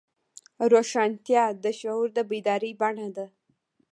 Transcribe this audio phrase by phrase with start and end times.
[0.71, 3.25] روښانتیا د شعور د بیدارۍ بڼه ده.